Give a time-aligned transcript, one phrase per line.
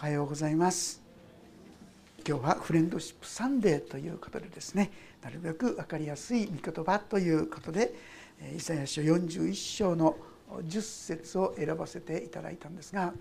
[0.00, 1.02] おはようございます。
[2.26, 4.90] 今日はフレンドシップサンデーということでですね
[5.22, 7.92] なるべく分かりやすい御言葉ということで
[8.56, 10.16] イザヤ書41章の
[10.66, 13.12] 10節を選ばせていただいたんですが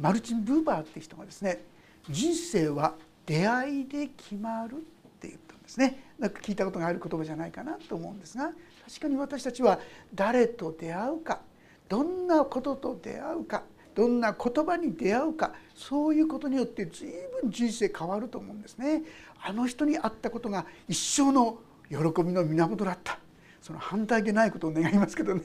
[0.00, 1.62] マルチン・ブーバーっていう人がですね
[2.08, 2.94] 人生は
[3.26, 4.78] 出会いで決まるっ
[5.20, 6.12] て言ったんですね。
[6.18, 8.52] なんか聞いたことがある言葉じゃないかなと思うんですが
[8.88, 9.78] 確かに私たちは
[10.14, 11.42] 誰と出会うか
[11.90, 13.64] どんなことと出会うか
[13.94, 17.08] どんな言葉に出会うかそういうことによって随
[17.42, 19.02] 分人生変わると思うんですね。
[19.42, 21.58] あの人に会ったことが一生の
[21.88, 23.18] 喜びの源だった
[23.60, 25.42] その反対でないことを願いますけどね。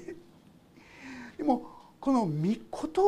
[1.37, 1.67] でも
[1.99, 2.61] この御言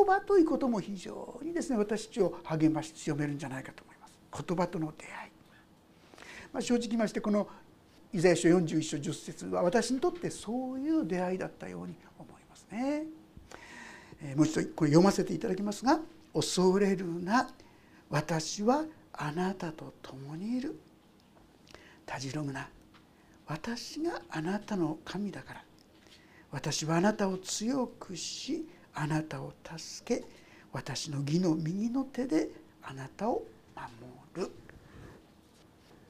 [0.06, 4.18] 葉ということも非常にですね私たちを励まし強めるんじゃないかと思います。
[4.46, 5.32] 言葉との出会い。
[6.52, 7.48] まあ、正直言いましてこの
[8.12, 13.06] イザヤ書41章10節は私にとってそういう出会いだったように思いますね。
[14.36, 16.00] もう一度これ読ませていただきますが
[16.32, 17.50] 「恐れるな
[18.08, 20.78] 私はあなたと共にいる」
[22.06, 22.68] 「たじろぐな
[23.46, 25.64] 私があなたの神だから」
[26.52, 30.24] 「私はあなたを強くしあなたを助け
[30.72, 32.50] 私の義の右の手で
[32.82, 33.44] あなたを
[34.34, 34.52] 守る」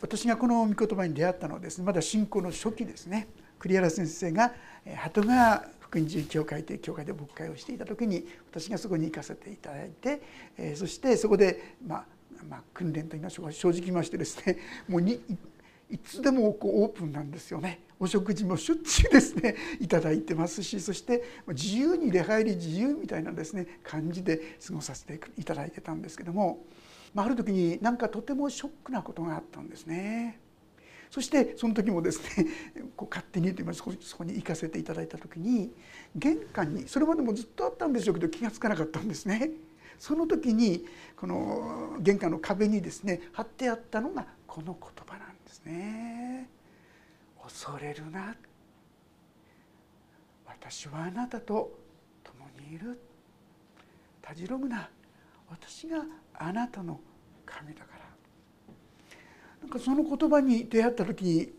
[0.02, 3.28] 私がこの御言葉に出会ったのはですねまだ信仰の初期ですね。
[3.60, 4.52] 栗原先生が
[4.96, 10.22] 鳩川福音寺教会という教会で牧会をしていた時に私がそこに行かせていただいて、
[10.56, 12.04] えー、そしてそこで、まあ、
[12.48, 14.56] まあ訓練といいましょうか正直言いましてですね
[14.88, 15.20] もうに
[15.90, 26.64] いつでもこうオープンなんですよねお食事もしょっちゅうですね いただいてますしそして自由に出入り自由みたいなですね感じで過ごさせていただいてたんですけども、
[27.12, 30.40] まあ、ある時になんかとてもショックなことがあったんですね。
[31.12, 32.46] そしてその時もですね
[32.96, 35.70] こう勝手にと言いますそこに行かせていただいた時に
[36.16, 39.50] 玄関にそれまでもずっとあったんでしょうけど気が付かなかったんですね。
[39.98, 46.48] その時にこの玄関の壁にですね貼ってあったのがこの言葉なんですね。
[47.42, 48.34] 恐れるな
[50.46, 51.78] 私はあなたと
[52.24, 52.98] 共にいる
[54.22, 54.88] たじろぐな
[55.50, 56.98] 私があなたの
[57.44, 58.01] 神だから
[59.62, 61.52] なんかその言葉に出会った時に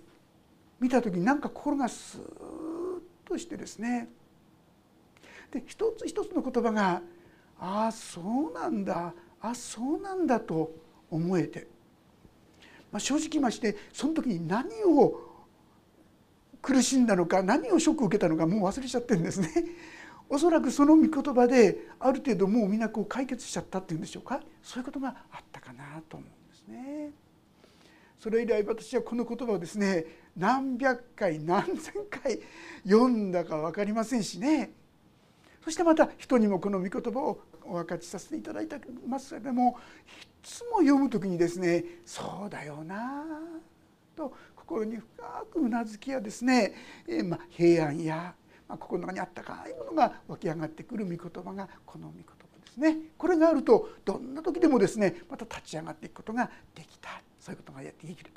[0.79, 4.09] 見た時になんか心がスーッとしてですね
[5.51, 7.01] で一つ一つの言葉が
[7.59, 10.71] ああそうなんだあそうなんだと
[11.09, 11.67] 思えて、
[12.91, 15.33] まあ、正直ましてその時に何を
[16.61, 19.49] 苦しんだのか何をショックを受けたのかもう忘れちゃってるんですね。
[20.29, 27.11] おそらくその御言葉である程度もうみんなこう解決しちゃったっていうんでしょうかそういうことがあったかなと思うんですね。
[28.23, 30.05] それ以来私はこの言葉をですね
[30.37, 32.39] 何百回何千回
[32.85, 34.71] 読んだか分かりませんしね。
[35.61, 43.25] そしてまた人にもこの御言葉をお分かちさせていただいてますけれどもいつも読む時にですねそうだよな
[44.15, 46.73] と心に深くうなずきやですね、
[47.05, 48.33] え、ま、平安や、
[48.69, 52.33] ま、心の中にあったかいものが湧き上がってくる御言葉がこの御言葉
[52.65, 52.97] ですね。
[53.17, 57.22] これがあるとどんな時でもですねまた立ち上がっていくことができた。
[57.43, 57.81] そういうことがあ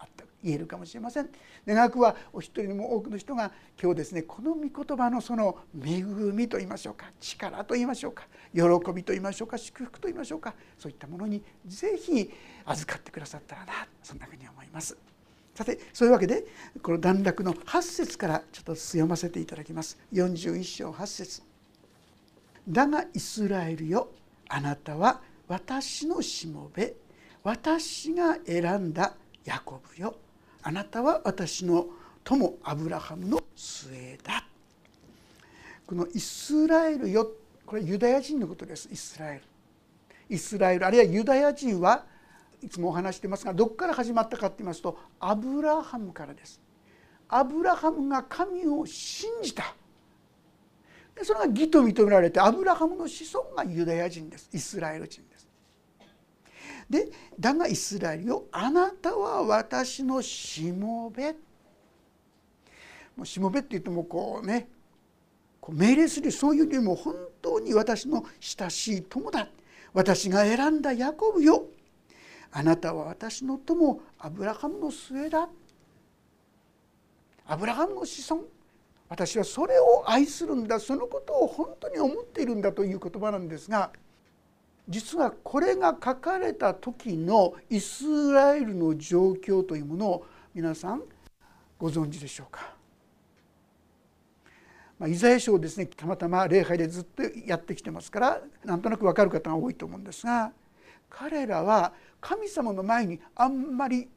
[0.04, 1.28] った言えるかもしれません。
[1.64, 8.62] 願くはお一人でも多くの人が今日ですねこの御言葉のその恵みと言いましょうか力と言いましょうか喜
[8.92, 12.32] びと言いましょうか祝福と言いましょうかそういったものにぜひ
[12.64, 13.72] 預かってくださったらな
[14.02, 14.96] そんなふうに思います。
[15.54, 16.44] さてそういうわけで
[16.82, 20.00] この段落の8節からちょっと読ませていただきます。
[20.12, 21.42] 41章8節。
[22.68, 24.08] だがイスラエルよ
[24.48, 27.05] あなたは私のしもべ。
[27.46, 29.14] 私が選んだ
[29.44, 30.16] ヤコブよ。
[30.64, 31.86] あなたは私の
[32.24, 34.44] 友アブラハムの末だ。
[35.86, 37.30] このイスラエルよ。
[37.64, 38.88] これユダヤ人のことです。
[38.90, 39.42] イスラエル。
[40.28, 40.86] イスラエル。
[40.88, 42.04] あるいはユダヤ人は
[42.60, 46.60] いつもお話してますがどこから始まったかって言いますとアブラハムからです。
[47.28, 49.72] アブラハムが神を信じた。
[51.22, 54.50] それが義と認められてアブラハムの子孫がユダヤ人です。
[54.52, 55.35] イスラエル人です。
[56.88, 61.34] でだがイスラエルよあなたは私のしもべ。
[63.16, 64.68] もうしもべって言ってもこうね
[65.60, 69.48] こう命令するそういうよりも本当に私の親しい友だ。
[69.92, 71.64] 私が選んだヤコブよ。
[72.52, 75.48] あなたは私の友アブラハムの末だ。
[77.46, 78.44] アブラハムの子孫。
[79.08, 80.78] 私はそれを愛するんだ。
[80.78, 83.90] そのことを本当に思っているんだという言葉なんですが
[84.88, 91.02] 実はこれが書かれた時のイスラエルの状況というものを皆さん
[91.78, 92.74] ご存知でしょうか？
[94.98, 100.52] まあ、イザヤ書をですねたまたま礼拝でずっとやってきてますからなんとなく分かる方が多いと思うんですが
[101.10, 104.08] 彼らは神様の前にあんまり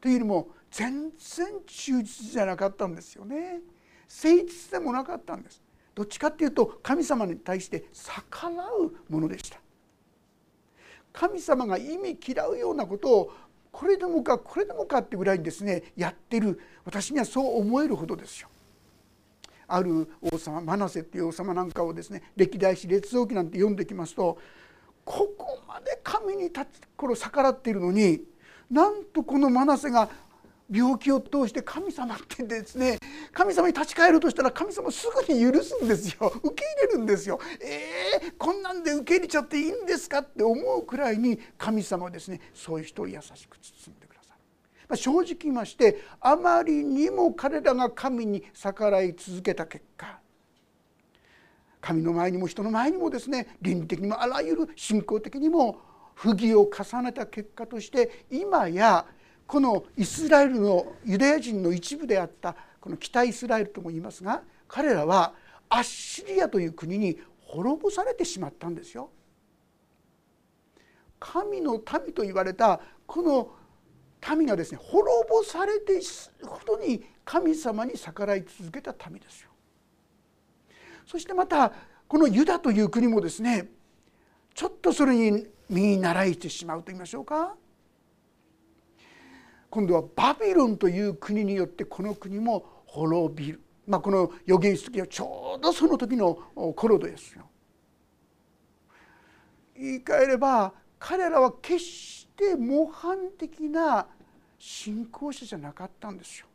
[0.00, 3.60] というよりも全然忠実じゃなかったんですよね。
[4.08, 5.62] 誠実でもなかったんです。
[5.94, 9.58] どっちかっていうと神様に対して逆らうものでした。
[11.20, 13.32] 神様が意味嫌うようなことを
[13.70, 18.48] これでもかこれでもかってぐらいにですねやってる私にはそう思えるほどですよ。
[19.68, 24.38] ある王様マナセっていう王様なんかをですね歴代史列王記なんて読んできますと
[25.04, 28.22] ここまで神に立つ頃逆らっているのに
[28.70, 30.08] なんとこのマナセが
[30.70, 32.98] 病気を通して神様ってですね
[33.32, 37.40] 神様に立ち返るとしたら神様すぐに許すんですよ受け入れるんですよ。
[37.60, 44.40] えー、こんなんで受け入れちゃっていいんですかって思うくらいに神様はですねそういう人を優しく包んでくださる。
[44.88, 50.20] まあ、正直言いましてあまりにも彼らが神に逆らい続けた結果
[51.80, 55.80] 神の前にも人の前にもですね倫理的にもあらゆる信仰的にも
[56.14, 59.06] 不義を重ねた結果として今や
[59.50, 65.32] このイスラエルのユダヤ人の一部であったこの北イスラエルとも言いますが彼らは
[65.68, 69.10] アッシリアという国に滅ぼされてしまったんですよ。
[71.18, 73.50] 神の民と言われたこの
[74.36, 76.00] 民がですね滅ぼされて
[76.44, 79.50] ほどに神様に逆らい続けた民ですよ。
[81.04, 81.72] そしてまた
[82.06, 83.68] このユダという国もですね
[84.54, 87.56] ちょっとそれに身に習いしてしまうと言いましょうか
[89.70, 96.34] 今度はバビロンという国によってこの国も滅びる、まあ、この預言者時はちょうどその時の
[96.74, 97.48] 頃ですよ。
[99.76, 104.06] 言い換えれば彼らは決して模範的な
[104.58, 106.46] 信仰者じゃなかったんですよ。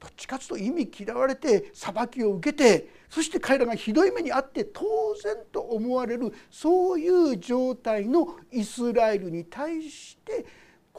[0.00, 4.82] どっちかというと意味嫌われて裁きを受けてそして彼らがひどい目に遭って当
[5.22, 10.46] 然と思われるそういう状態のイスラエルに対して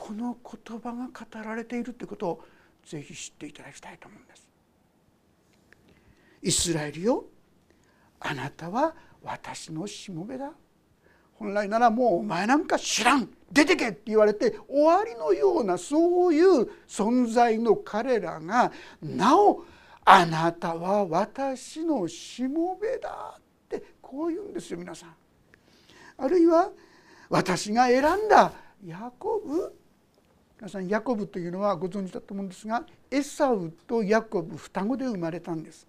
[0.02, 2.44] この言葉が語られているということを
[2.84, 4.50] ぜひ知っていただきたいと思うんです。
[6.42, 7.26] イスラエルよ
[8.20, 10.52] あなたは私のしもべだ
[11.36, 18.72] 本来ならもうお前なんか知らん出てけって言われて終わりのようなそういう存在の彼らが
[19.04, 19.64] なお
[20.04, 25.16] あなたは私のしもべだってこう言うんですよ皆さん。
[26.18, 26.72] あるいは
[27.30, 28.52] 私が選んだ
[28.84, 29.81] ヤコブ
[30.62, 35.88] 皆さんヤコブというのはご存知だと思うんですがエサウとヤコブ双子で生まれたんです。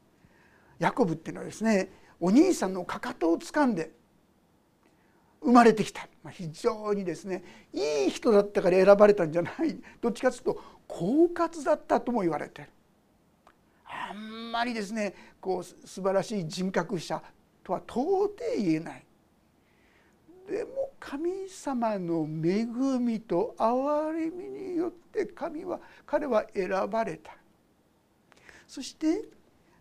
[0.79, 3.91] ヤコブっていうのはですねお兄さんのかかとを掴んで
[5.43, 9.77] 生まれてきた、まあ、非常にですねいい人だったから選ばれたんじゃない。
[10.01, 12.69] どっちかというと狡猾だったとも言われてる。
[13.85, 17.23] あんまりですねこう素晴らしい人格者
[17.63, 19.05] とは到底言えない。
[20.49, 22.67] でも神様の恵
[22.99, 27.37] みと憐れみによって神は彼は選ばれた。
[28.67, 29.25] そして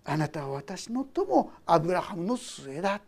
[0.04, 3.02] あなたは私の友アブラハムの末だ。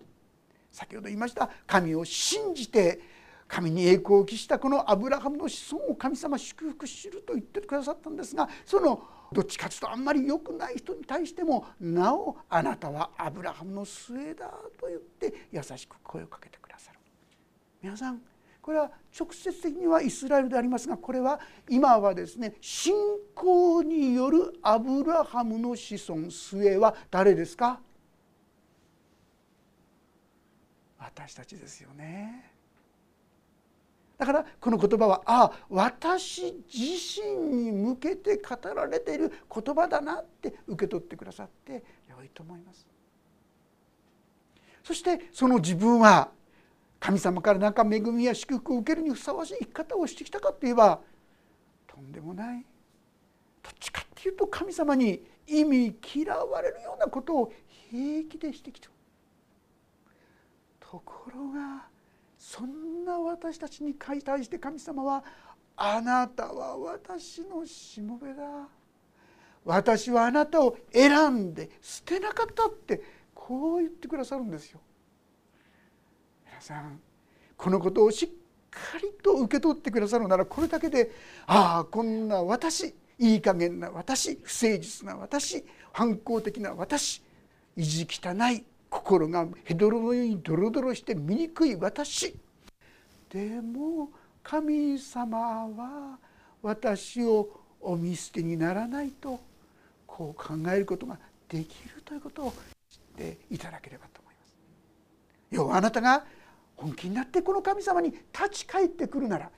[0.72, 3.00] 先ほど言いました神を信じて
[3.48, 14.48] 神に栄光を期したこのアブラハムの子孫を神様祝福しると言ってくださったんですがそのどっちかというとあんまり良くない人に対してもなおあなたはアブラハムの末だ
[14.80, 16.93] と言って優しく声をかけてくださる
[17.84, 18.22] 皆さん
[18.62, 18.90] これは
[19.20, 21.38] 直接的にはイスラエルでありますがこれは
[21.70, 22.96] 今はですね信
[23.36, 27.82] 仰によるアブラハムの子孫末は誰ですか？
[30.98, 32.52] 私たちですよね。
[34.18, 42.88] だからこの言葉はああ私自身に向けて語られている言葉だなって受け取ってくださって良いと思います。
[44.82, 46.30] そしてその自分は
[47.04, 51.02] 神様から何か恵みや祝福を受けるにふさわしい生き方をしてきたかといえば
[51.86, 52.66] とんでもない。
[53.62, 57.54] どっちかっていうと神様に意味嫌われるようなことを
[57.92, 58.90] 平気でしてきた。
[60.80, 61.88] ところが
[62.38, 65.26] そんな私たちに対して神様は
[65.76, 68.70] 「あなたは私のしもべだ」
[69.66, 73.04] 「私はあなたを選んで捨てなかった」って
[73.36, 74.80] こう言ってくださるんですよ。
[76.64, 77.00] さん
[77.58, 78.30] このことをしっ
[78.70, 81.12] かりと受け取ってくださるならこれだけで
[81.46, 87.22] ああこんな私いい加減な私不誠実な私反抗的な私
[87.76, 92.36] 意地汚い心がヘドロのようにドロドロして醜い私
[93.30, 94.10] でも
[94.44, 96.18] 神様は
[96.62, 97.50] 私を
[97.82, 99.40] お見捨てにならないと
[100.06, 101.18] こう考えることが
[101.50, 102.54] できるということを
[102.90, 104.54] 知っていただければと思います。
[105.52, 106.24] 要はあなたが
[106.76, 109.50] 本気になってこの神様に立ち返ってくるならい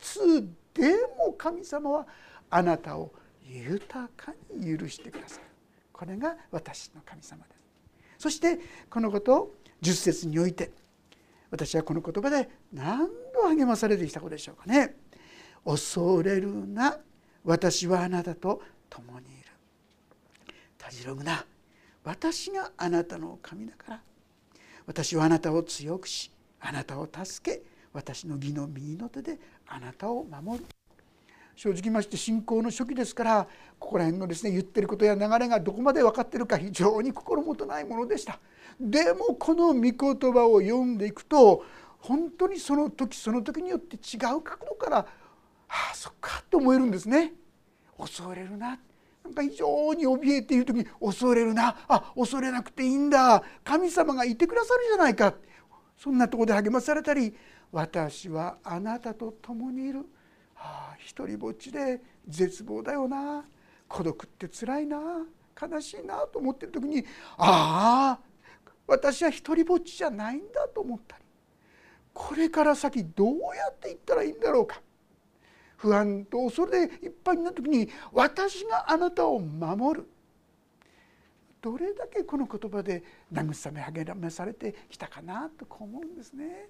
[0.00, 2.06] つでも神様は
[2.50, 5.44] あなたを豊かに許してくださる。
[5.92, 7.60] これが私の神様です。
[8.18, 8.58] そして
[8.90, 10.72] このことを10節において
[11.50, 14.96] 私はこの言葉で何度励まされてきたことでしょうかね。
[15.64, 16.98] 恐れるな
[17.44, 19.50] 私はあなたと共にいる。
[20.76, 21.46] たじろぐな
[22.02, 24.02] 私があなたの神だから。
[24.86, 26.30] 私はあなたを強くし
[26.66, 30.64] あなたを助け私の義の右の手であなたを守る。
[31.54, 33.46] 正直まして信仰の初期ですから
[33.78, 38.40] ここら辺のですね言ってることや流れがどこまで分かってるか非常に心もとないものでした。
[38.80, 39.92] でもこの御言
[40.32, 41.64] 葉を読んでいくと
[42.00, 44.98] 本当にその時その時によって違う角度から
[45.68, 47.34] 「ああそっか」って思えるんですね。
[47.98, 48.78] 恐れるな。
[49.22, 51.76] なんか非常に怯えている時に恐れるな。
[51.88, 53.42] あ恐れなくていいんだ。
[53.62, 55.34] 神様がいてくださるじゃないか。
[55.96, 57.34] そんなとこで励まされたり
[57.72, 60.06] 私はあなたと共にいる。
[60.56, 63.44] ああ一りぼっちで絶望だよな。
[63.88, 64.98] 孤独ってつらいな。
[65.60, 67.04] 悲しいなと思ってる時に
[67.38, 68.20] ああ
[68.86, 71.22] 私は一りぼっちじゃないんだと思ったり
[72.12, 74.80] これから先どうやっていったらいいんだろうか。
[75.76, 80.08] 不安と恐れでいっぱいになった時に私があなたを守る。
[81.64, 83.02] どれだけこの言葉で
[83.32, 86.68] 慰め励まされてきたかなと思うんですね。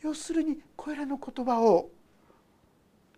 [0.00, 1.90] 要するにこれらの言葉を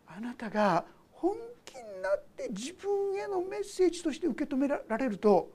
[0.08, 5.48] あなたが本気になって自分へのメッセージとして受け止められると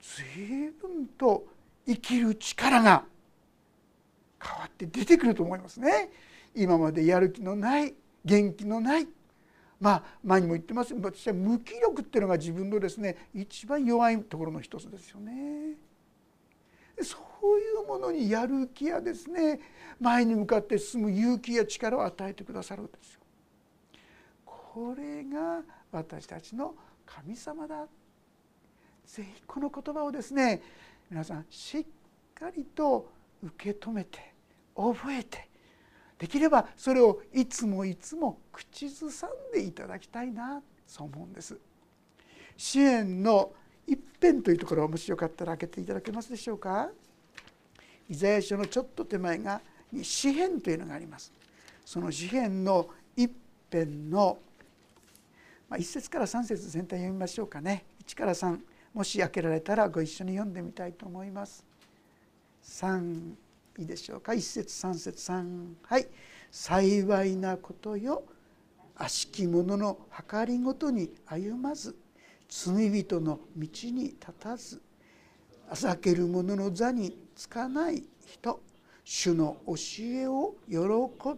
[0.00, 1.46] 随分と
[1.86, 3.04] 生きる力が
[4.42, 6.10] 変わって出てくると思いますね。
[6.56, 9.06] 今までやる気のない元気のない
[9.82, 15.74] まあ前にも言ってます私は無気力っていうのが自分のですね一番弱いところの一つですよね。
[17.02, 19.58] そういうものにやる気やですね
[19.98, 23.20] 前に向かって進む勇気や力を与えてくださるんですよ。
[24.44, 27.86] これが私たちの神様だ
[29.04, 30.62] ぜひこの言葉をですね
[31.10, 31.84] 皆さんしっ
[32.32, 33.10] かりと
[33.42, 34.32] 受け止めて
[34.76, 35.48] 覚えて
[36.22, 41.58] できればそれをいつもいつも口ずさんでいただきたいなそう思うんです。
[42.56, 43.50] 支援の
[43.88, 46.90] 一辺というところをもしよかったら開けていただけますでしょうか。
[48.08, 49.60] イザヤ書のちょっと手前が
[50.00, 51.32] 詩篇というのがあります。
[51.84, 53.28] その詩篇の一
[53.68, 54.38] 辺の
[55.68, 58.60] まあ、1節から3節全体読みましょうかね1から3
[58.94, 61.64] もし開けられたらご一緒に読んでみたいと思います。
[62.62, 63.34] 3
[63.78, 66.06] いいでしょうか？1節3節3はい
[66.50, 68.24] 「幸いなことよ。
[68.94, 71.96] 悪しき者の計りごとに歩まず
[72.48, 74.80] 罪人の道に立たず
[75.68, 78.60] あざける者の座につかない人。
[79.04, 79.74] 主の教
[80.04, 80.76] えを喜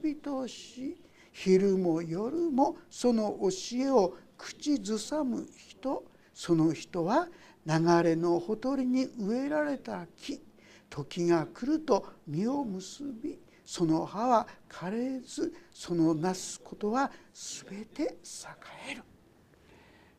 [0.02, 1.00] びとし
[1.32, 3.48] 昼も夜もその教
[3.78, 6.04] えを口ずさむ人。
[6.34, 7.28] その人は
[7.64, 10.42] 流れのほとりに植えられた木。
[10.94, 18.16] 時が来ると実を結びその葉は枯れずそのなすことは全て栄
[18.92, 19.02] える。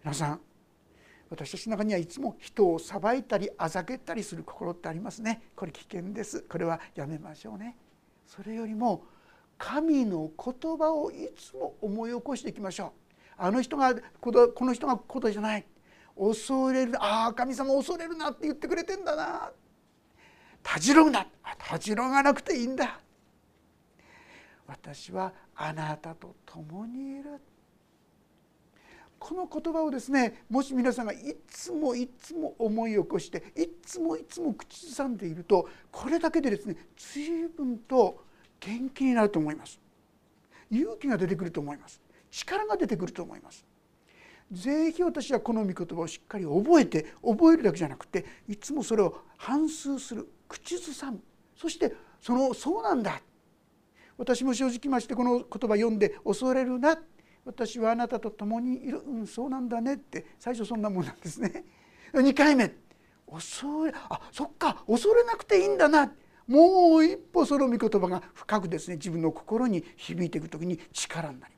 [0.04, 0.42] 皆さん
[1.30, 5.44] 私たちの中にはいつも人を裁いたりあざけたりする心ってありますね。
[5.56, 6.42] これ危険です。
[6.42, 7.78] これはやめましょうね。
[8.26, 9.06] それよりも
[9.58, 12.92] 神の言葉をいつも思い起こしていきましょう。
[13.38, 14.32] あの人がこ
[14.66, 15.66] の人がことじゃない。
[16.18, 19.54] 恐れるああ神様恐れるなって言ってくれてんだな。
[20.66, 21.28] たじろぐな
[21.60, 23.00] たじろがなくていいんだ。
[24.66, 27.40] 私はあなたと共にいる。
[29.20, 38.24] この言葉をですねもし皆さんがいつもいつも思い起こしていつもいつも口ずさんでいるとこれだけでですね随分と
[38.60, 39.80] 元気になると思います。
[40.72, 42.02] 勇気が出てくると思います。
[42.32, 43.64] 力が出てくると思います。
[44.52, 51.20] ぜひ私はこの御言葉をしっかり覚えて覚えるだけじゃなくていつもそれを反芻する口ずさむ。
[51.56, 53.22] そしてそのそうなんだ。
[54.18, 56.98] 私も正直ましてこの言葉読んで恐れるな。
[57.44, 59.00] 私はあなたと共にいる。
[59.00, 59.96] うんそうなんだね。
[59.96, 61.66] って最初そんなもんなんですね。
[62.14, 62.74] 2回目。
[63.32, 64.84] 恐れあそっか。
[64.88, 66.12] 恐れなくていいんだな。
[66.48, 71.55] もう一歩その御言葉が深くですね自分の心に響いていく時に力になります。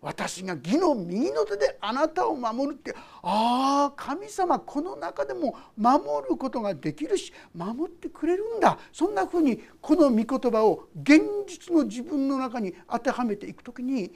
[0.00, 14.12] 私が義の右の手であなたを守るってああ神様この中でも守ることができるし守ってくれるんだそんなふうにこの御言葉を現実の自分の中に当てはめていく時に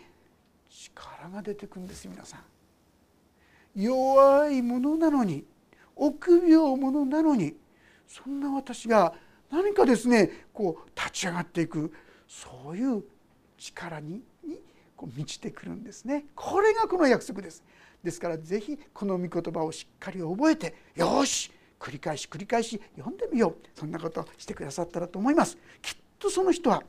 [0.70, 2.40] 力が出てくるんです皆さん。
[3.74, 5.44] 弱いものなのに
[5.96, 7.54] 臆病者なのに
[8.06, 9.14] そんな私が
[9.50, 11.92] 何かですねこう立ち上がっていく
[12.28, 13.02] そういう
[13.56, 14.22] 力にに
[15.02, 16.26] こう満ちてくるんですね。
[16.36, 17.64] これがこの約束です。
[18.04, 23.56] ですから是非この御言葉をしっかり覚えてよし繰り返し繰り返し読んでみよう。
[23.74, 25.58] そんなことをしてくださったらと思います。
[25.82, 26.84] きっとその人は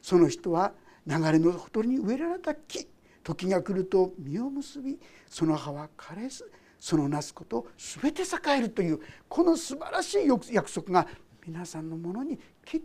[0.00, 0.72] その人は
[1.06, 2.86] 流れのほとりに植えられた木。
[3.22, 7.66] 時が来ると実を結びその葉は枯れずそのなすこと
[8.00, 8.26] 全て栄
[8.56, 11.06] えるというこの素晴らしい約束が
[11.46, 12.80] 皆さんのものにきっ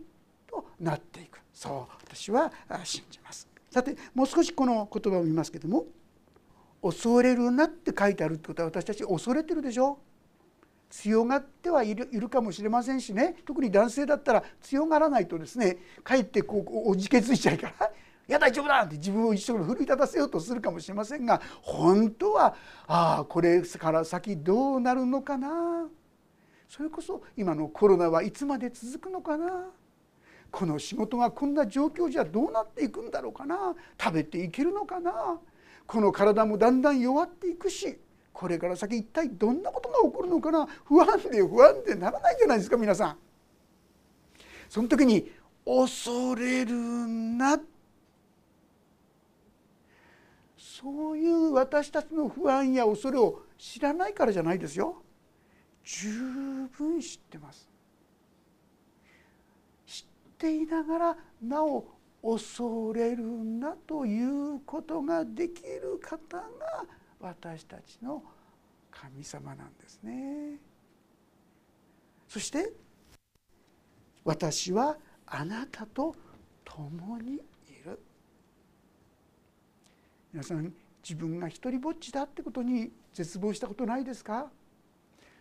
[0.46, 1.40] となっていく。
[1.54, 2.52] そう私は
[2.84, 3.55] 信じます。
[3.76, 5.84] さてもう少しこの言葉を見ますけども
[6.82, 9.98] 「恐れるな」って書いてあるってことは私たち恐れてるでしょ。
[10.88, 13.36] 強がってはいるかもしれませんしね。
[13.44, 17.90] 特に男性だったら強がらないとですねかえってこうおじけついちゃうから
[18.26, 22.54] 「いや大丈夫だ!」って自分を一生懸命奮い立たせようとするかもしれませんが本当は
[22.86, 25.86] ああこれから先どうなるのかな。
[26.66, 29.68] それこそ今のコロナはいつまで続くのかな。
[30.56, 33.74] この仕事がこんな状況じゃどうなっていくんだろうかな？
[34.00, 35.38] 食べていけるのかな？
[35.86, 37.98] この体もだんだん弱っていくし
[38.32, 40.66] これから先一体どんなことが起こるのかな？
[40.86, 43.18] 不安で不安でならないじゃないですか皆さん。
[44.70, 45.30] その時に
[45.66, 47.60] 恐れるな。
[50.56, 55.02] そういう私たちの不安や恐れを知らないからじゃないですよ。
[55.84, 56.08] 十
[56.78, 57.68] 分知ってます。
[60.36, 61.86] っていながらなお
[62.22, 66.46] 恐れるなということができる方が
[67.18, 68.22] 私たちの
[68.90, 70.58] 神様なんですね。
[72.28, 72.70] そして
[74.24, 76.14] 私はあなたと
[76.64, 77.40] 共にい
[77.86, 77.98] る。
[80.32, 84.50] 皆さん自分が一りぼっちだってことに絶望したことないですか？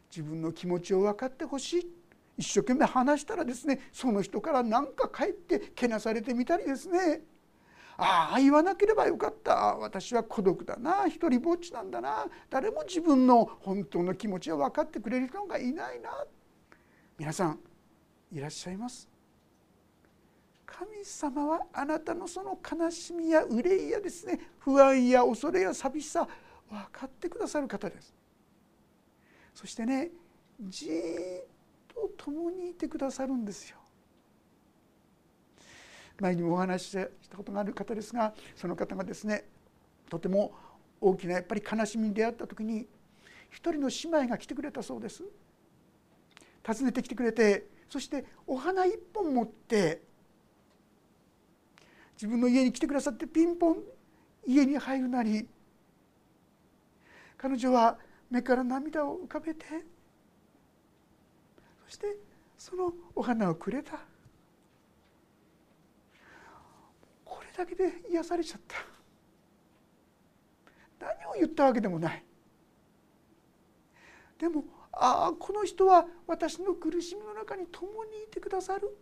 [0.09, 1.94] 自分の気持ちを分かってほしい。
[2.38, 7.22] 一生懸命話したらですねその人から何か帰ってけなされてみたりですね。
[7.98, 9.54] ああ言わなければよかった。
[9.77, 11.08] 私は孤独だな。
[11.08, 12.26] 一人ぼっちなんだな。
[12.50, 16.10] 誰も自分の本当の気持ちを分かってくれる人がいないな。
[17.17, 17.60] 皆さん
[18.34, 19.08] いらっしゃいます。
[20.65, 26.28] 神様はあなたのその悲しみや憂いやですね不安や恐れや寂しさ
[26.69, 28.13] 分かってくださる方です。
[29.54, 30.12] そしてね
[30.60, 30.89] じっ
[31.95, 33.77] と共にいてくださるんですよ。
[36.19, 39.45] 前にもお話ししたことがある方ですがその方がですね
[40.10, 40.53] とても
[41.01, 42.88] 大きなやっぱり悲しみに出会った時に
[43.49, 45.23] 一人の姉妹が来てくれたそうです。
[46.65, 50.01] 訪ねてきてくれてそしてお花一本持って
[52.15, 53.77] 自分の家に来てくださってピンポン
[54.47, 55.47] 家に入るなり
[57.38, 57.97] 彼女は
[58.31, 59.65] 目から涙を浮かべて
[61.95, 62.17] して
[62.58, 63.99] そのお花をくれた。
[67.23, 68.75] これだけで癒されちゃった。
[70.99, 72.23] 何を言ったわけでもない。
[74.38, 78.95] でもああこの人は私の苦しみの中に共にいてくださる。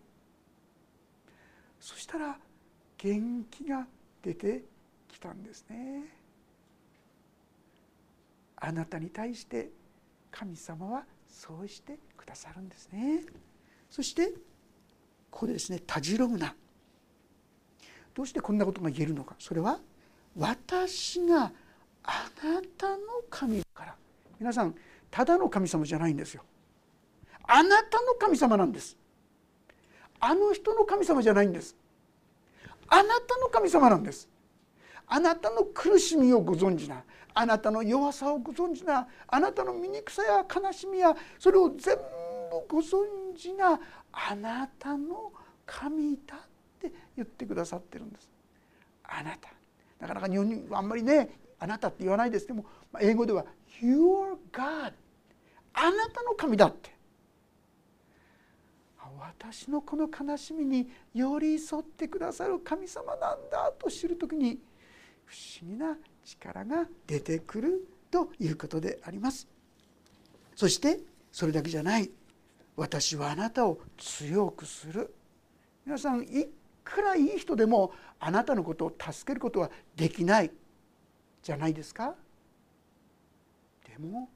[1.79, 2.37] そしたら
[2.97, 3.87] 元気が
[4.21, 4.63] 出て
[5.07, 6.15] きたんですね。
[8.57, 9.71] あなたに対して
[10.31, 13.21] 神様はそうしてくださるんですね。
[13.89, 14.29] そして
[15.29, 16.55] ここでですね「たじろぐな」
[18.15, 19.35] どうしてこんなことが言えるのか。
[19.39, 19.79] それは
[20.37, 21.51] 私が
[22.03, 22.97] あなたの
[23.29, 23.95] 神から。
[24.39, 24.75] 皆さん
[25.11, 26.43] ただの神様じゃないんですよ。
[27.43, 28.97] あなたの神様なんです。
[30.19, 31.75] あの人の神様じゃないんです。
[32.87, 34.29] あなたの神様なんです。
[35.07, 37.03] あなたの苦しみをご存知な。
[37.33, 42.01] あなたの弱さをご存知なあなたの醜さや悲しみやそれを全部
[42.67, 43.79] ご存知な
[44.11, 45.31] あなたの
[45.65, 46.39] 神だっ
[46.79, 48.29] て言ってくださってるんです。
[49.03, 49.49] あなた。
[49.99, 52.65] なかなか日本にあんまりねあなたって言わないですけども
[52.99, 53.45] 英語では
[53.81, 54.93] 「Your God」
[55.73, 56.93] あなたの神だって。
[59.19, 64.59] 私のこの悲しみに寄り添ってくださる神様なんだと知る時に
[65.25, 69.47] 不思議な力が出てくるということであります。
[70.55, 70.99] そして
[71.31, 72.09] それだけじゃない。
[72.75, 75.13] 私はあなたを強くする。
[75.85, 76.47] 皆さんい
[76.83, 80.51] くらいい人でもあなたのことを助けることはできない。
[81.41, 82.15] じゃないですか。
[83.85, 84.29] でも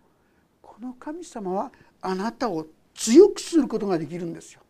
[0.62, 1.72] この神様は
[2.02, 4.62] あなたを強くすることができるんですよ。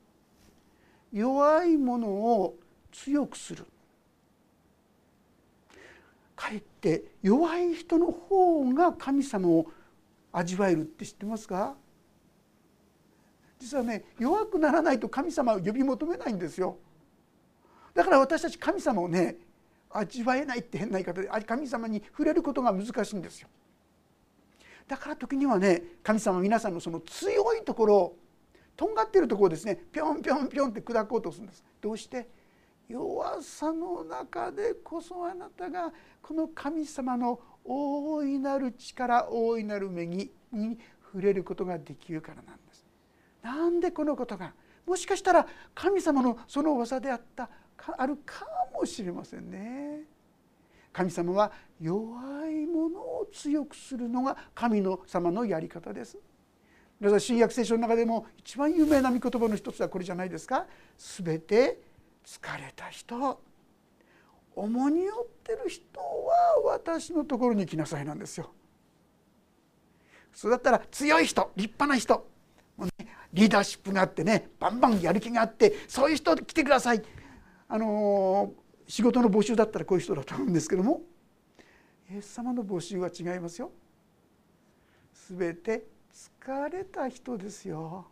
[1.12, 2.56] 弱いものを
[2.92, 3.66] 強くする。
[6.48, 9.68] かえって弱い人の方が神様を
[10.32, 11.76] 味わえるって知ってますか？
[13.60, 16.78] 実はね弱くならないと神様を呼び求めないんですよ。
[17.94, 19.36] だから私たち神様をね
[19.90, 23.50] 味わえないって変な言い方で神様に触れることが難しいんですよ。
[24.88, 28.18] だから時にはね神様皆さんのその強いところを
[28.78, 31.64] とんがっているところですねぴょんぴょんぴょんって砕こうとするんです。
[31.82, 32.30] どうして？
[32.90, 42.86] 弱さの中でこそあなたがこの神様の大いなる力大いなる恵みに触れることができるからなんです。
[43.42, 44.54] なんでこのことが
[44.86, 45.46] もしかしたら
[45.76, 47.50] 神様のその技であった
[47.98, 50.04] あるかもしれませんね。
[50.94, 56.18] 神様は弱いものを強くするのが神の様のやり方です。
[57.00, 60.66] 皆さん新約聖書の中でも一番有名な御言葉の一つはこれじゃないですか。
[60.98, 61.82] すべて
[62.28, 63.40] 疲れた人
[64.54, 68.52] 重荷負ってる人は私のところに来なさいなんですよ。
[70.32, 72.28] 普通だったら強い人立派な人
[72.76, 72.92] もう、ね、
[73.32, 77.02] リーダーシップがあってねバンバンやる気があってそういう人来てください。
[77.70, 81.02] あのー、仕事の募集だったらこういう人だと思うんですけども
[82.12, 83.72] イエス様の募集は違いますよ。
[85.14, 88.08] すべて疲れた人ですよ。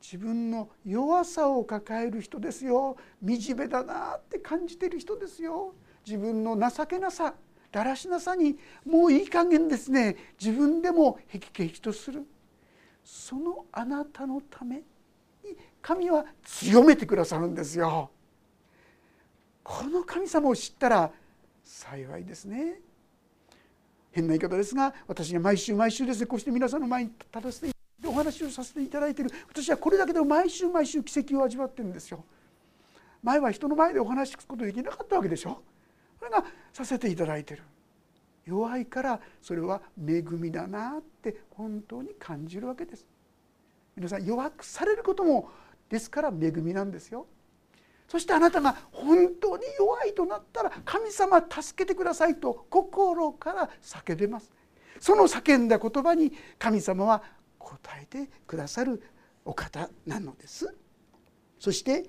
[0.00, 2.96] 自分の弱さを抱える人ですよ。
[3.24, 5.74] 惨めだなって感じてる人ですよ。
[6.06, 7.34] 自分の情けなさ
[7.72, 10.16] だらしなさにもういい加減ですね。
[10.38, 12.26] 自分でもへきへきとする。
[13.04, 14.82] そのあなたのために
[15.82, 18.10] 神は強めてくださるんですよ。
[19.62, 21.10] この神様を知ったら
[21.64, 22.80] 幸いですね。
[24.14, 27.73] 変な言い方ですが私が毎週毎週ですねこうして皆さんの前に立たせて
[28.14, 32.24] お話をさせていただいている私はこれだけでも毎週毎週奇跡を味わってるんですよ。
[33.22, 35.62] 前は人の前でお話しすことできなかったわけでしょ。
[36.18, 37.62] それがさせていただいてる。
[38.46, 43.04] 弱いからそれは恵みだなって本当に感じるわけです。
[43.96, 45.50] 皆さん弱くされることも
[45.88, 47.26] ですから恵みなんですよ。
[48.06, 54.52] そしてあなたが本当に弱いとなったら神様助けてくださいと心から叫べます。
[55.00, 57.22] その叫んだ言葉に神様は
[57.64, 59.02] 答えてくださる
[59.44, 60.72] お方なのです。
[61.58, 62.04] そして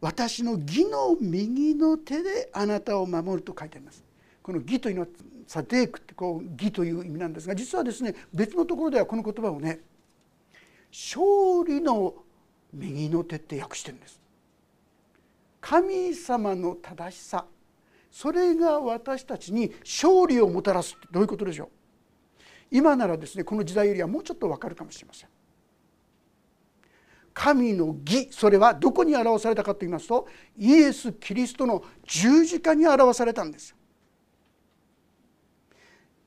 [0.00, 4.04] 私の義の右の手であなたを守ると書いてあります。
[4.42, 5.06] この義というのは
[5.46, 9.80] サテークってこう義という意味なんですが実はですね別のところではこの言葉をね
[10.90, 12.14] 勝利の
[12.72, 14.20] 右の手って訳してるんです。
[15.60, 17.46] 神様の正しさ。
[18.10, 21.68] それが私たちに勝利をもたらすってどういうことでしょう？
[22.70, 25.28] 今ならですねこの時代よりはもうちょっとわかるかもしれません。
[27.32, 30.26] 神の義それはどこに表されたかと言いますと
[30.58, 33.74] イエス・キリストの十字架に表されたんです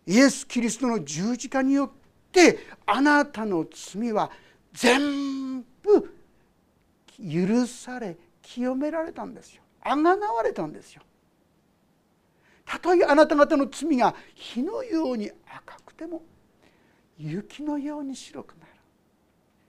[0.08, 1.92] イエス・キリストの十字架によっ
[2.32, 4.32] てあなたの罪は
[4.74, 6.16] 全部
[7.20, 9.62] 許され清められたんですよ。
[9.82, 11.02] あがなわれたんですよ。
[12.66, 16.24] たとえあなた方の罪が火のように赤くても
[17.18, 18.72] 雪のように白くなる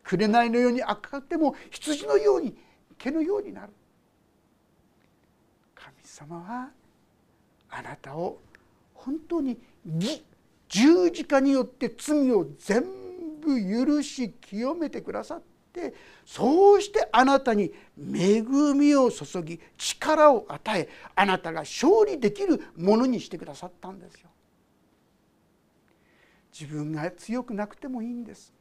[0.03, 2.57] 紅のように赤くても羊のように
[2.99, 3.73] 毛のようになる
[5.75, 6.71] 神様は
[7.71, 8.39] あなたを
[8.93, 10.23] 本当に義
[10.69, 12.85] 十字架によって罪を全
[13.41, 18.43] 部許し清めてくださってそうしてあなたに恵
[18.75, 24.31] みを注ぎ力を与えあなたが勝利できるものにしてくださったんですよ。
[26.59, 28.53] 自分が強くなくてもいいんです。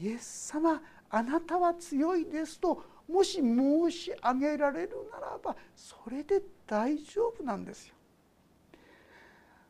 [0.00, 7.94] イエス様あなたは強いですともし申し上げられるならばそれで大丈夫なんですよ。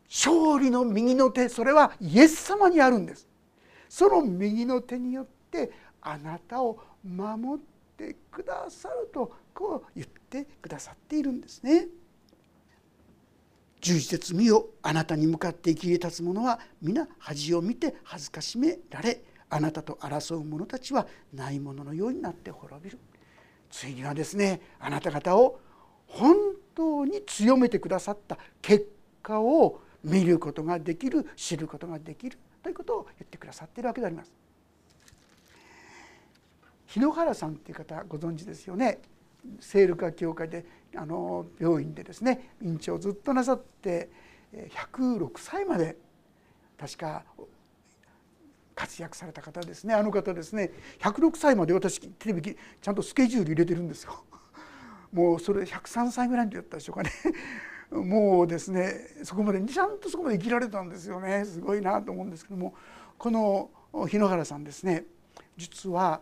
[0.08, 3.26] 勝利の右の手それはイエス様にあるんです。
[3.88, 5.70] その右の手によって
[6.02, 7.64] あなたを守っ
[7.96, 11.88] てくださるとこう言ってくださっているんですね。
[13.80, 22.98] 十字節見よあなたに向かって生き立つ者は皆恥を見て恥ずかしめられあなたと争う者たちはないもののようになって滅びる
[23.70, 25.60] ついにはですねあなた方を
[26.06, 26.36] 本
[26.74, 28.90] 当に強めてくださった結
[29.22, 34.32] 果を見ることができる知ることができるということを言ってくださっているわけであります。
[36.86, 38.98] 日野原さんっていう方ご存知ですよね
[39.60, 40.64] 聖ルカ教会で
[40.96, 44.08] あの病院でですね院長をずっとなさって
[44.52, 45.96] 106歳まで
[46.78, 47.24] 確か
[48.74, 50.70] 活躍された方ですねあの方ですね
[51.00, 54.24] 106歳まで私テレビちゃんとスケジュール入れてるんですよ。
[55.12, 57.10] もうそれ103歳ぐらいの時だったでしょうかね。
[57.90, 58.92] もうですね
[59.24, 62.74] そこまでちゃんとそこまで生きられたんですよねすごいなと思うんですけども
[63.16, 63.70] この
[64.06, 65.06] 日野原さんですね
[65.56, 66.20] 実は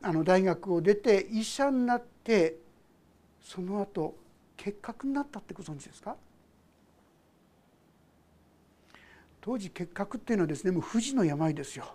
[0.00, 2.58] あの大学を出て医者になって
[3.46, 4.16] その後
[4.56, 6.16] 結核になったってご存知ですか？
[9.40, 11.94] 当時結核っていうのはですねもう不治の病ですよ。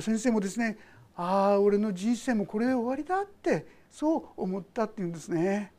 [0.00, 0.78] 先生もですね
[1.14, 5.70] ああ俺の人生もこれで終わりだってそう思ったっていうんですね。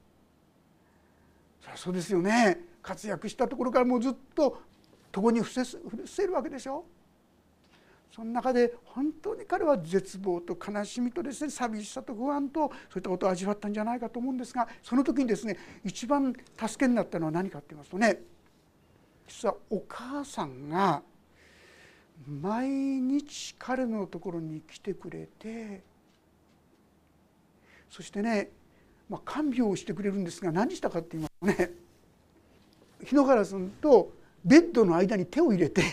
[1.61, 4.61] そりゃそうですよね活躍したところからもうずっと
[5.11, 5.65] 共に伏
[6.05, 6.85] せるわけでしょ。
[8.11, 18.21] その中で本当に彼は絶望と悲しみとですね寂しさと不安とそういったことを味わったんじゃないかと思うんですがその時にですね一番助けになったのは何かって言いますとね
[19.27, 21.01] 実はお母さんが
[22.27, 25.83] 毎日彼のところに来てくれて
[27.89, 28.49] そしてね、
[29.09, 31.71] まあ、看病をしてくれるんですが何したかって言いますとね
[33.03, 34.11] 日野原さんと
[34.43, 35.83] ベッドの間に手を入れて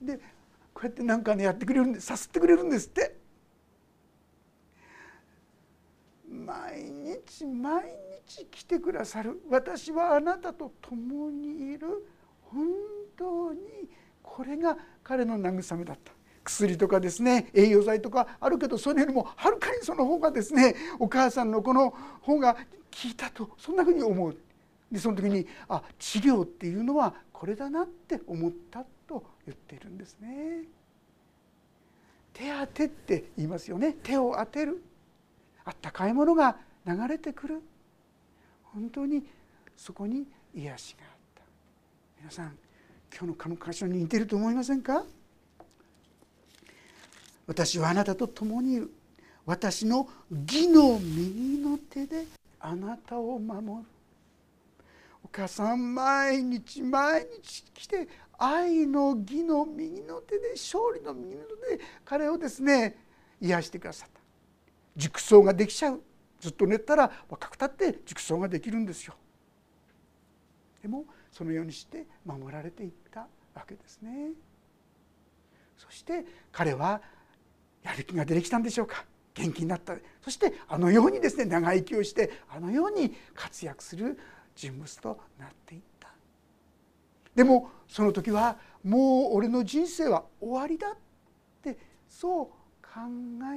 [0.00, 0.18] で
[0.74, 3.16] こうやって何かねやってくれるんでさすってくれるんですって。
[6.28, 7.84] 毎日毎
[8.26, 9.40] 日来てくださる。
[9.48, 12.06] 私はあなたと共にいる。
[12.42, 12.66] 本
[13.16, 13.60] 当に
[14.22, 16.12] これが彼の慰めだった。
[16.42, 22.60] 薬とかですね栄養剤とかあるけどそれよりもはるかにその方がですねお母さんのこの方が効
[23.10, 24.36] いたとそんなふうに思う。
[24.92, 30.62] でその時にあ治療っていうのはこれだなって思ったと言っているんですね。
[32.32, 33.94] 手当てって言いますよね。
[34.02, 34.82] 手を当てる。
[35.64, 37.62] あったかいものが流れてくる。
[38.64, 39.24] 本当に
[39.76, 41.42] そこに癒しがあった。
[42.18, 42.56] 皆さん
[43.12, 45.04] 今日のこの箇所に似てると思いませんか？
[47.46, 48.90] 私はあなたと共にいる。
[49.46, 52.24] 私の義の右の手で
[52.58, 53.88] あなたを守る。
[55.22, 62.96] お母さん毎日毎日来て愛の義の右の手で勝利の右の手で彼をですね
[63.40, 64.20] 癒してくださった。
[64.96, 66.00] 熟睡ができちゃう。
[66.40, 69.14] ずっと寝たら若くたって熟睡ができるんですよ。
[70.82, 73.20] でもそのようにして守られていった
[73.54, 74.30] わけですね。
[75.76, 77.00] そして彼は
[77.82, 79.04] やる気が出てきたんでしょうか。
[79.34, 79.96] 元気になった。
[80.22, 84.18] そしてあのようにですね長生きをしてあのように活躍する
[84.54, 85.93] 人物となっていった。
[87.34, 90.96] でもその時はもう俺の人生は終わりだっ
[91.62, 91.76] て
[92.08, 92.46] そう
[92.82, 93.00] 考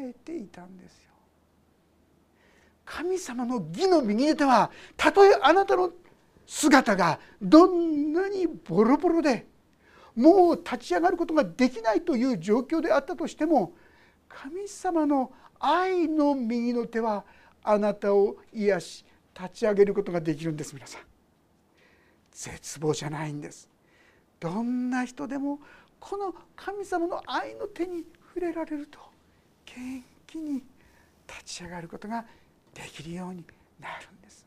[0.04, 1.12] えていたんですよ。
[2.86, 5.92] 神様の義の右手はたとえあなたの
[6.46, 9.46] 姿がどんなにボロボロで
[10.16, 13.74] もう立ち上がることができないという状況であったとしても
[14.30, 17.26] 神様の愛の右の手は
[17.64, 19.06] あなたを癒し
[19.38, 21.17] 立ち上げることができるんです皆さん。
[22.38, 23.68] 絶望じゃないんです。
[24.40, 25.60] どんな人でも
[26.00, 29.00] この神様の愛の手に触れられると
[29.66, 30.64] 元気に
[31.28, 32.24] 立ち上がることが
[32.76, 33.44] できるように
[33.80, 34.46] なるんです。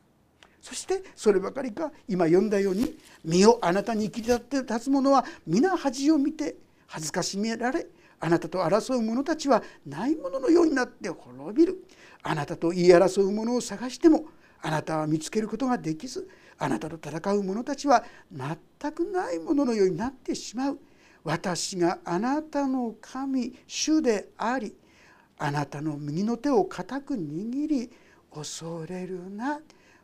[0.61, 6.55] そしてそればかりか今読んだように「身をあなたに切り立って立つ者は皆恥を見て
[6.87, 7.87] 恥ずかしめられ
[8.21, 11.83] あなたと争う者たちはないもののようになって滅びる。
[12.23, 14.25] あなたと言い争う者を探しても
[14.61, 16.29] あなたは見つけることができず
[16.61, 20.79] あなたと戦う者たちは全くないもののようになってしまう。
[21.23, 24.75] 私があなたの神主であり
[25.39, 27.91] あなたの右の手を固く握り
[28.31, 29.59] 恐れるな。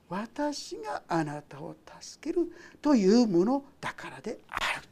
[0.10, 4.88] 私があなたを助けるというものだからである。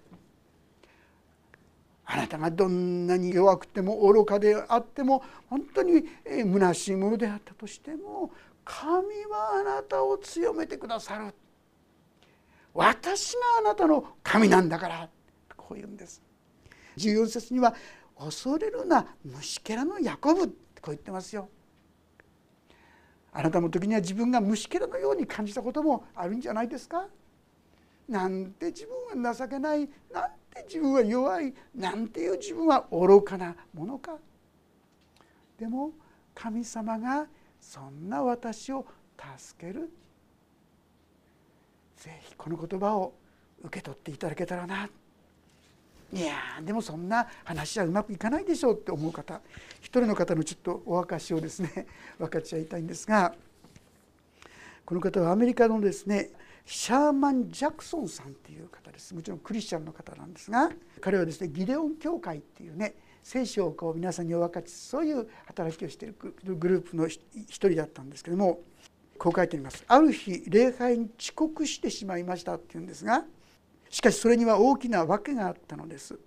[2.06, 8.30] あなたがどんなに弱くても愚かであっても本当に虚しいものであったとしても
[8.64, 11.34] 神はあなたを強めてくださる。
[12.76, 15.10] 私があなたの神なんだから
[15.56, 16.22] こう言うんです。
[16.98, 17.74] 14節には
[18.20, 21.48] 「恐れるな虫けらのヤコブ」ってこう言ってますよ。
[23.32, 27.08] あなたの時には自分が虫けらのように感じたこともあるんじゃないですか。
[28.10, 34.18] なんて自分は情けないなんて自分は弱いなんていう自分は愚かなものか。
[35.58, 35.94] でも
[36.34, 37.28] 神様が
[37.62, 38.86] そんな私を
[39.18, 39.90] 助ける
[42.06, 43.14] ぜひこの言葉を
[43.64, 44.88] 受け取っていただけたらな。
[46.14, 49.42] いやでもそんな話はうまくいかないでしょうって思う方
[49.82, 51.88] 一人の方のちょっとお証しをですね
[52.20, 53.34] 分かち合いたいんですが
[54.86, 56.30] この方はアメリカのですね
[56.64, 59.14] シャーマン・ジャクソンさんっていう方です。
[59.16, 60.70] もちろんクリスチャンの方なんですが
[61.02, 66.16] 彼はですねギデオン教会っていうね聖書をこう皆さんにお分かちそういう働きをしている
[66.56, 68.62] グループの一人だったんですけども
[69.18, 69.84] こう書いてあります。
[69.88, 73.26] ある日礼拝に遅刻してしまいましたっていうんですが
[73.90, 76.20] しかしそれには大きな訳があったのです。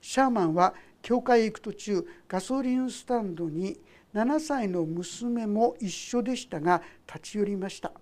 [0.00, 3.78] シャーマンは教会へ行く途中ガソリンスタンドに
[4.14, 7.92] 7歳の娘も一緒でしたが立ち寄りました。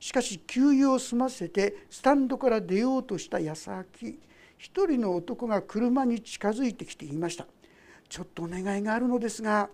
[0.00, 4.18] しかし給油を済ませてスタンドから出ようとした矢先
[4.56, 7.46] 一人の男が車に近づいてきて言いました
[8.08, 9.68] 「ちょっとお願いがあるのですが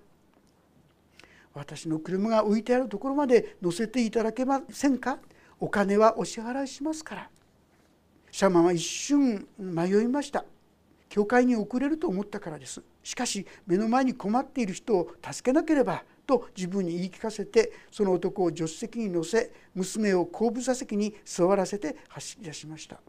[1.57, 5.19] 私の車が置いてあるところまで乗せていただけませんか？
[5.59, 7.31] お金はお支払いしますから」
[8.31, 10.45] シャーマンは一瞬迷いました。
[11.09, 12.83] 教会に遅れると思ったからです。
[13.03, 23.01] しかし目の前に困っている人を助けなければと自分に言い聞かせてその男を助手席に乗せ娘を後部座席に座らせて走り出しました。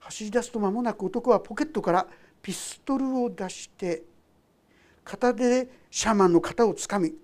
[0.00, 2.08] 走り出すと間もなく男はポケットから
[2.42, 4.02] ピストルを出して
[5.04, 7.14] 片手でシャーマンの肩をつかみ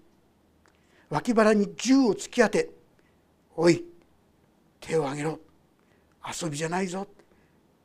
[1.10, 2.70] 脇腹に銃を突き当て
[3.56, 3.84] 「おい
[4.80, 5.40] 手を挙げろ。
[6.42, 7.06] 遊びじゃないぞ。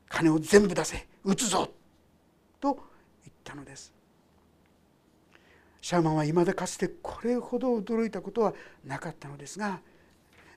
[0.07, 1.07] 金を全部出せ。
[1.23, 1.73] 撃つぞ」
[2.61, 2.75] と
[3.23, 3.91] 言ったのです。
[5.81, 9.79] シャーマンはいまだかつてこれほど驚いたことはなかったのですが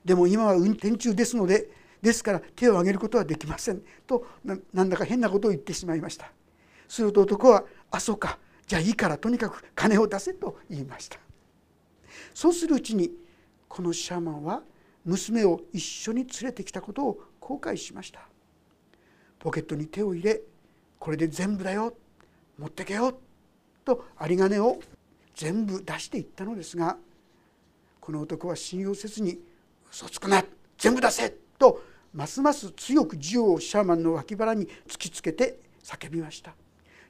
[0.03, 1.69] でも今は運転中ですので
[2.01, 3.81] ですから手を挙げることはできません。
[4.07, 4.25] と
[4.73, 6.31] なんだか変なことを言ってしまいました。
[6.87, 8.39] すると男は「あそうか。
[8.65, 11.19] じゃあいいからとにかく金を出せ」と言いました。
[12.33, 13.11] そうするうちに
[13.67, 14.63] このシャーマンは
[15.05, 18.21] 娘を一緒に連れてきたことを後悔しました
[19.39, 20.41] ポケットに手を入れ
[20.99, 21.93] これで全部だよ
[22.57, 23.17] 持ってけよ
[23.85, 24.79] と有り金を
[25.35, 26.97] 全部出していったのですが
[28.01, 29.39] この男は信用せずに
[29.89, 30.43] 「嘘つくな
[30.77, 31.81] 全部出せ!」と
[32.13, 36.55] ますます強く銃をシャーマンの脇腹に突きつけて叫びました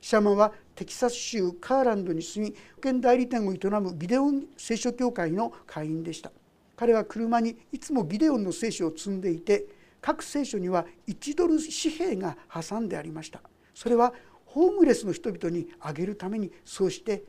[0.01, 6.31] シャーマンはテキサス州カーランドに住み保険代理店を営むビデオン聖書協会の会員でした。
[6.75, 9.65] 彼は車にいつもビデオンの聖書を積んでいて
[9.99, 13.41] 各聖書には1ドル紙幣が挟んでありました。
[13.73, 14.13] それは
[14.45, 17.23] ホームレスの人々にあげるためにそうして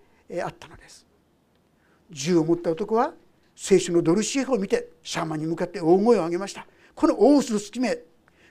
[0.45, 1.05] あったのです。
[2.11, 3.13] 銃を持った男は
[3.57, 6.67] 聖書のドル紙幣を見てシャーマンに向かって大声を上げました。
[6.95, 7.97] この大臼の隙間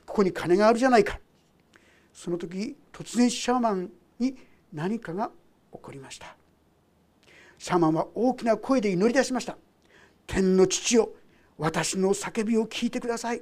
[0.06, 1.18] ここに金があるじゃないか。
[2.14, 4.36] その時突然シャーマンに
[4.74, 5.32] 何かが
[5.72, 6.36] 起こりました。
[7.58, 9.58] シャマンは大きな声で祈り出しました。
[10.28, 11.10] 天の父よ
[11.58, 13.42] 私の叫びを聞いてください。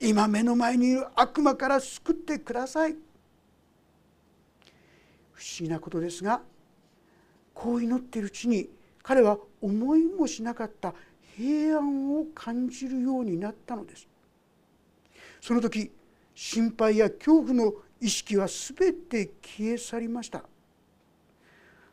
[0.00, 2.92] 今目の前にいる悪魔から救ってください。
[5.32, 6.40] 不思議なことですが
[7.54, 8.68] こう祈っているうちに
[9.02, 10.94] 彼は思いもしなかった
[11.36, 14.08] 平安を感じるようになったのです。
[15.40, 15.90] その時
[16.34, 20.44] 心配や恐怖の意識は全て消え去りました。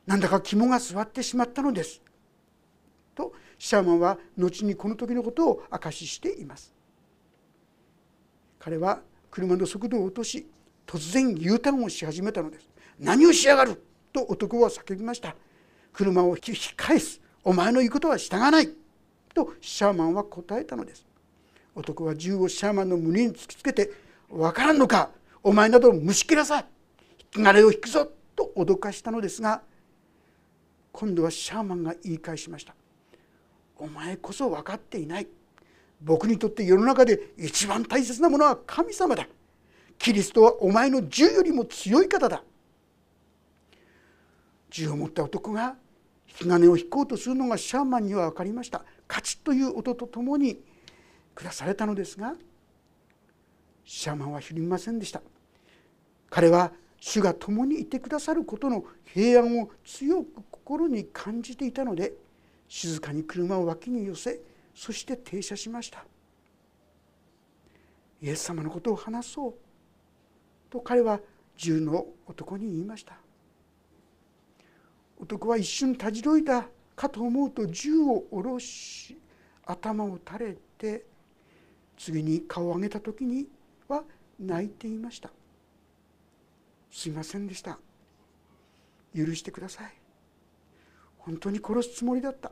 [0.05, 2.01] なんだか肝が据わってしまったのです。
[3.15, 6.73] とシャーマンは後にこの時のことを明かししています。
[8.59, 10.47] 彼は車の速度を落とし
[10.85, 12.69] 突然 U ターンをし始めたのです。
[12.99, 13.81] 何をしやがる？
[14.11, 15.35] と男は叫びました。
[15.93, 17.21] 車を引き返す。
[17.43, 18.69] お前の言うことは従わない。
[19.33, 21.05] とシャーマンは答えたのです。
[21.75, 23.91] 男は銃をシャーマンの胸に突きつけて
[24.29, 25.09] 「分からんのか？
[25.43, 26.65] お前など虫切らさい。
[27.35, 29.61] 引き金を引くぞ」と脅かしたのですが
[30.91, 32.73] 今度はシャーマンが言い返しました
[33.77, 35.27] 「お前こそ分かっていない。
[36.01, 39.27] 僕にとって世の中で一番大切なものは神様だ。
[39.97, 42.43] キリストはお前の銃よりも強い方だ」
[44.69, 45.77] 銃を持った男が
[46.27, 48.83] 引き金を引こうとするのがシャーマンには分かりました。
[49.07, 50.63] カチッという音とともに
[51.35, 52.35] 下されたのですが
[53.85, 55.21] シャーマンはひるみませんでした。
[56.33, 62.13] 彼は主が共にいてくださることの平安を強く心に感じていたので
[62.67, 64.39] 静かに車を脇に寄せ
[64.73, 66.03] そして停車しました。
[68.19, 69.53] イエス様のことを話そう
[70.71, 71.19] と彼は
[71.55, 73.15] 銃の男に言いました。
[75.19, 76.65] 男は一瞬たじろいだ
[76.95, 79.15] かと思うと銃を下ろし
[79.67, 81.05] 頭を垂れて
[81.95, 83.45] 次に顔を上げた時に
[83.87, 84.03] は
[84.39, 85.29] 泣いていました。
[86.93, 87.79] すいませんでした。
[89.15, 89.93] 許してください。
[91.17, 92.51] 本当に殺すつもりだった。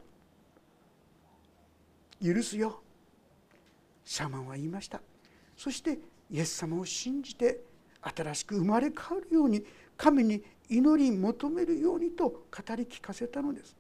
[2.22, 2.82] 許すよ。
[4.04, 5.00] シャマンは言いました。
[5.56, 6.00] そして
[6.32, 7.62] イエス様を信じて
[8.02, 9.64] 新しく生まれ変わるように
[9.96, 12.44] 神に祈り求めるようにと語
[12.76, 13.76] り聞かせたのです。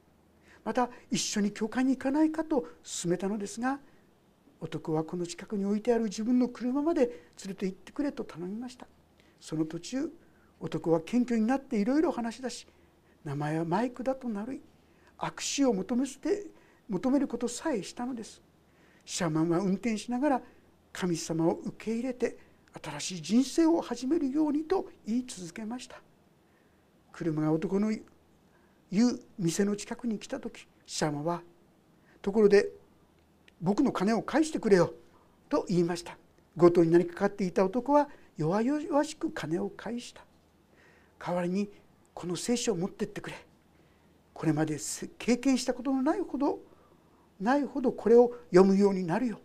[0.64, 3.80] また一緒に教会に行かないかと勧めたのですが
[4.60, 7.14] 男はこの近くに置いてある自分の車まで連
[7.48, 8.86] れて行ってくれと頼みました。
[9.40, 10.12] その途中
[10.62, 12.68] 男は謙虚になっていろいろ話し出し
[13.26, 14.62] 名前はマイクだとなるい
[15.18, 16.46] 握手を求めて
[16.88, 18.42] 求めることさえしたのです。
[19.06, 20.42] シャーマンは運転しながら
[20.92, 22.38] 神様を受け入れて
[22.82, 26.02] 新しい人生を始めるようにと言い続けました。
[27.12, 27.92] 車が男の
[28.92, 31.42] 言う店の近くに来た時シャーマンは
[32.22, 32.70] 「ところで
[33.62, 34.94] 僕の金を返してくれよ」
[35.50, 36.18] と言いました。
[36.58, 40.26] 強盗になりかかっていた男は弱々しく金を返した。
[41.24, 41.70] 代わりに
[42.14, 43.36] この聖書を持ってってくれ。
[44.34, 44.78] これまで
[45.20, 46.60] 経験したことのないほど
[47.40, 49.40] ないほどこれを読むようになるよ。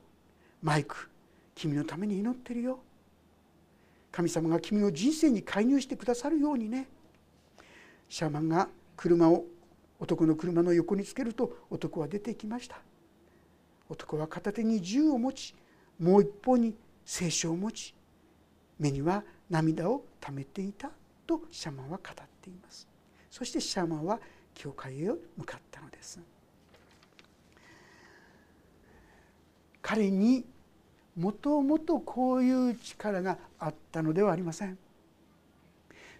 [0.62, 1.10] マイク
[1.54, 2.78] 君のために祈ってるよ。
[4.10, 6.88] 神様が君の人生に介入してくださるようにね。
[8.08, 9.44] シャーマンが車を
[9.98, 12.78] 男の車の横につけると男は出ていきました。
[13.88, 15.54] 男は片手に銃を持ち
[15.98, 16.74] もう一方に
[17.04, 17.94] 聖書を持ち
[18.78, 20.90] 目には涙をためていた。
[21.26, 22.88] とシャーマンは語っています。
[23.30, 24.20] そしてシャーマンは
[24.54, 26.20] 教会へ向かったのです。
[29.82, 30.44] 彼に
[31.16, 34.78] もともとこういう力があったのではありません。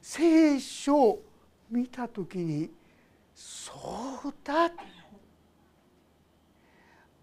[0.01, 1.23] 聖書を
[1.71, 2.71] 見た時に
[3.35, 3.73] そ
[4.25, 4.71] うだ。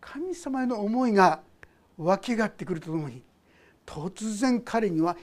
[0.01, 1.41] 神様への思いが
[1.97, 3.23] 湧き上がってくるとともに
[3.85, 5.15] 突然彼には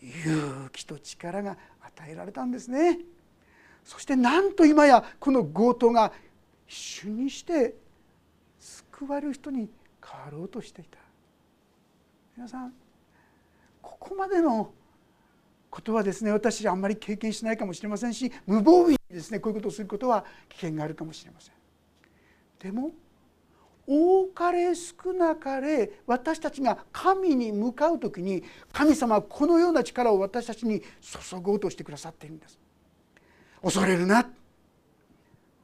[0.00, 1.56] 勇気と力が
[1.98, 2.98] 与えられたんですね。
[3.84, 6.12] そしてなんと今やこの強盗が
[6.66, 7.74] 主にして
[8.60, 9.68] 救われる人に
[10.04, 10.98] 変わろうとしていた。
[12.36, 12.72] 皆さん
[13.82, 14.72] ここまでの
[15.70, 21.54] ことはですね私あんまり経験しないかもしれませんし無防備にですねこういうことをすることは危険があるかもしれません。
[22.58, 22.92] でも
[23.90, 32.58] 多かれ少なかれ私たちが神に向かう時に神様はこのような力を私たちに注ごうとしてくださっているんです。
[33.62, 34.28] 恐れるな。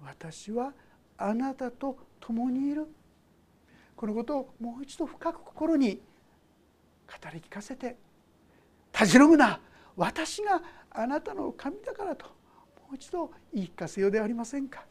[0.03, 0.73] 私は
[1.19, 2.87] あなたと共にいる。
[3.95, 6.01] このことをもう一度深く心に
[7.07, 7.97] 語り聞かせて。
[8.91, 9.61] たじろぐな。
[9.97, 12.33] 私があなたの神だからとも
[12.93, 14.87] う一度言い聞かせようではありませんか。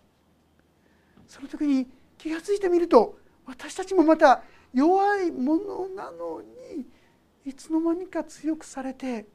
[1.28, 1.88] その時に
[2.20, 6.86] 気が付いてみると私たちもまた弱いものなのに
[7.46, 9.26] いつの間にか強くされて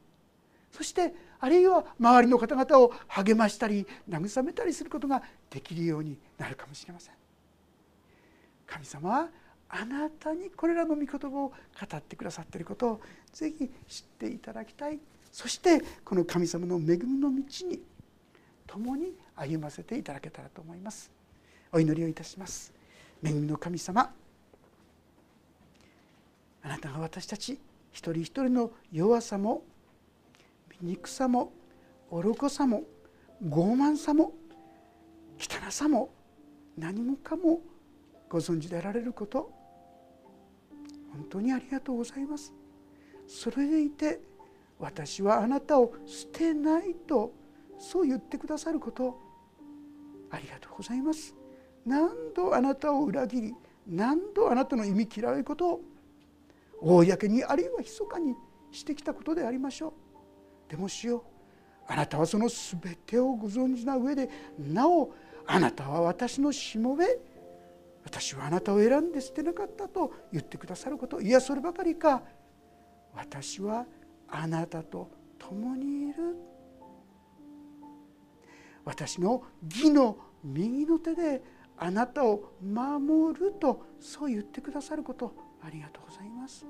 [0.71, 7.13] そしてあるいは周りの方々を励ましたり慰めたりすることができるようになるかもしれません。
[8.67, 9.29] 神様は
[9.69, 11.53] あなたにこれらの御言葉を語
[11.95, 13.01] ってくださっていることを
[13.31, 14.99] ぜひ知っていただきたい。
[15.31, 17.81] そしてこの神様の恵みの道に
[18.67, 21.09] 共に歩ませていただけたらと思います。
[21.71, 22.78] お祈りをいたします。
[23.23, 24.13] 恵みの神様。
[26.61, 27.59] あなたが私たち
[27.91, 29.63] 一人一人の弱さも
[30.81, 31.51] 醜さも
[32.11, 32.83] 愚かさも
[33.43, 34.33] 傲慢さも
[35.39, 36.13] 汚さも
[36.77, 37.61] 何もかも
[38.29, 39.51] ご存知であられること
[41.11, 42.53] 本当にありがとうございます。
[43.27, 44.19] それでいて
[44.79, 47.33] 私はあなたを捨てないと
[47.77, 49.19] そう言ってくださること
[50.31, 51.38] ありがとうございます。
[51.89, 53.55] 何度あなたを裏切り
[53.87, 55.81] 何度あなたの意味嫌いことを
[56.81, 58.35] 公にあるいは密かに
[58.71, 59.87] してきたことでありましょ
[60.67, 60.71] う。
[60.71, 61.21] でもしよう
[61.87, 64.29] あなたはその全てをご存知な上で
[64.59, 65.11] なお
[65.47, 67.17] あなたは私のしもべ
[68.03, 72.21] 私はあなたを選んで捨てなかったと言ってくださることいやそればかりか。
[73.15, 73.87] 私は
[74.27, 75.09] あなたと
[75.39, 76.37] 共にいる。
[78.85, 81.41] 私の義の右の手で
[81.79, 86.65] あなたを守るとそう言ってくださることありがとうございます。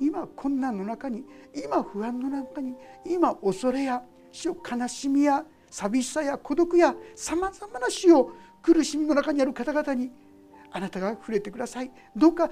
[0.00, 4.02] 今困難の中に今不安の中に今恐れや
[4.32, 10.10] 死を悲しみや寂しさや孤独やさまざまな死を苦しみの中にある方々に
[10.72, 11.90] あなたが触れてください。
[12.16, 12.50] どうか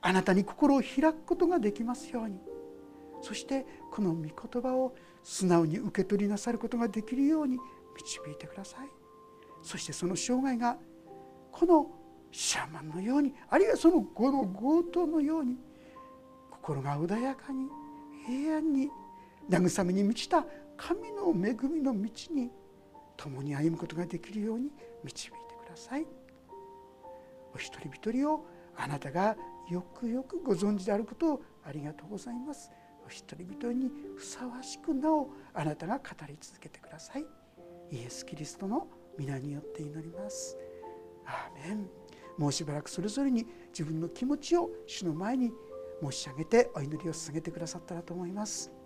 [0.00, 2.40] あなたに心を開くことができますように。
[3.20, 4.32] そしてこの御言
[4.62, 4.94] 葉を
[5.24, 7.58] 素直に受け取りなさることができるように
[7.96, 8.88] 導いてください。
[9.62, 10.78] そしてその生涯が
[11.58, 11.90] この
[12.30, 15.56] シャーマンのようにあるいはそのこの強盗のように
[16.52, 17.66] 心が穏やかに
[18.26, 18.88] 平安に
[19.50, 20.44] 慰めに満ちた
[20.76, 22.52] 神の恵みの道に
[23.16, 24.70] 共に歩むことができるように
[25.02, 26.06] 導いてください。
[27.52, 28.46] お一人一人を
[28.76, 29.36] あなたが
[29.68, 32.70] よくよくご存知であることをありがとうございます。
[33.04, 37.24] お一人一人にふさわしくなおあなたが語り続けてください。
[37.90, 38.86] イエス・キリストの
[39.18, 40.56] 皆によって祈ります。
[41.28, 41.88] アーメン
[42.38, 45.52] もうしばらくそれぞれに自分の気持ちを主の前に
[46.02, 48.77] 申し上げてお祈りを捧げてくださったらと思います。